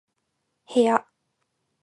[0.65, 1.05] 部屋